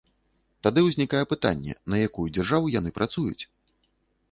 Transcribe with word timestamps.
Тады 0.67 0.83
ўзнікае 0.85 1.21
пытанне, 1.33 1.77
на 1.95 2.01
якую 2.07 2.27
дзяржаву 2.37 2.73
яны 2.79 2.89
працуюць? 2.99 3.43